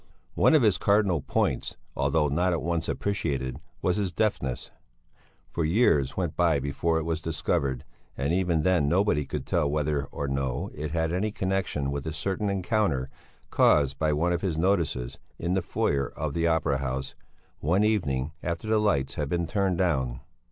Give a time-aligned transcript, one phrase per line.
[0.33, 4.71] One of his cardinal points, although not at once appreciated, was his deafness.
[5.51, 7.83] Several years went by before it was discovered,
[8.17, 12.13] and even then nobody could tell whether or no it had any connexion with a
[12.13, 13.11] certain encounter,
[13.51, 17.13] caused by one of his notices, in the foyer of the Opera House,
[17.59, 20.21] one evening after the lights had been turned down.